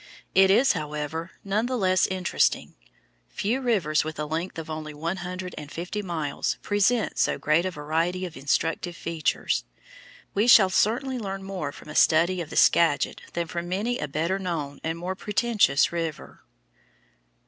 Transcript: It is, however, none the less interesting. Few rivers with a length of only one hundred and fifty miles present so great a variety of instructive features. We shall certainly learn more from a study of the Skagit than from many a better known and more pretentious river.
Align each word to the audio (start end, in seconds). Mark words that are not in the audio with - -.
It 0.33 0.49
is, 0.49 0.73
however, 0.73 1.33
none 1.43 1.67
the 1.67 1.77
less 1.77 2.07
interesting. 2.07 2.73
Few 3.29 3.61
rivers 3.61 4.03
with 4.03 4.17
a 4.17 4.25
length 4.25 4.57
of 4.57 4.67
only 4.67 4.95
one 4.95 5.17
hundred 5.17 5.53
and 5.59 5.71
fifty 5.71 6.01
miles 6.01 6.57
present 6.63 7.19
so 7.19 7.37
great 7.37 7.67
a 7.67 7.69
variety 7.69 8.25
of 8.25 8.35
instructive 8.35 8.95
features. 8.95 9.63
We 10.33 10.47
shall 10.47 10.71
certainly 10.71 11.19
learn 11.19 11.43
more 11.43 11.71
from 11.71 11.87
a 11.89 11.93
study 11.93 12.41
of 12.41 12.49
the 12.49 12.55
Skagit 12.55 13.21
than 13.33 13.45
from 13.45 13.69
many 13.69 13.99
a 13.99 14.07
better 14.07 14.39
known 14.39 14.79
and 14.83 14.97
more 14.97 15.13
pretentious 15.13 15.91
river. 15.91 16.41